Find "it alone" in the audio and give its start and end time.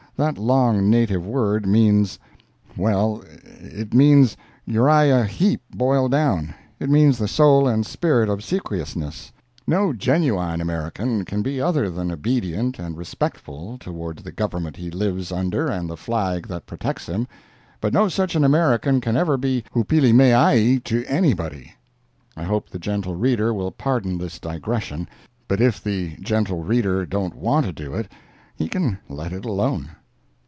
29.33-29.89